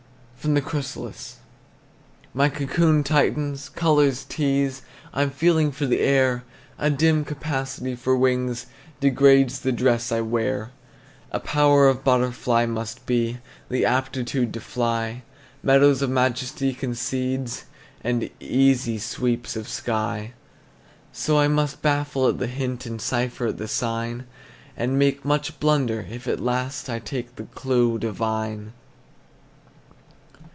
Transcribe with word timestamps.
FROM 0.43 0.55
THE 0.55 0.61
CHRYSALIS. 0.61 1.35
My 2.33 2.49
cocoon 2.49 3.03
tightens, 3.03 3.69
colors 3.69 4.23
tease, 4.27 4.81
I'm 5.13 5.29
feeling 5.29 5.71
for 5.71 5.85
the 5.85 5.99
air; 5.99 6.43
A 6.79 6.89
dim 6.89 7.23
capacity 7.23 7.93
for 7.95 8.17
wings 8.17 8.65
Degrades 8.99 9.59
the 9.59 9.71
dress 9.71 10.11
I 10.11 10.21
wear. 10.21 10.71
A 11.31 11.39
power 11.39 11.87
of 11.87 12.03
butterfly 12.03 12.65
must 12.65 13.05
be 13.05 13.37
The 13.69 13.85
aptitude 13.85 14.51
to 14.55 14.59
fly, 14.59 15.21
Meadows 15.61 16.01
of 16.01 16.09
majesty 16.09 16.73
concedes 16.73 17.65
And 18.03 18.31
easy 18.39 18.97
sweeps 18.97 19.55
of 19.55 19.67
sky. 19.69 20.33
So 21.13 21.37
I 21.37 21.47
must 21.49 21.83
baffle 21.83 22.27
at 22.27 22.39
the 22.39 22.47
hint 22.47 22.87
And 22.87 22.99
cipher 22.99 23.45
at 23.45 23.59
the 23.59 23.67
sign, 23.67 24.25
And 24.75 24.97
make 24.97 25.23
much 25.23 25.59
blunder, 25.59 26.07
if 26.09 26.27
at 26.27 26.39
last 26.39 26.89
I 26.89 26.97
take 26.97 27.35
the 27.35 27.43
clew 27.43 27.99
divine. 27.99 28.73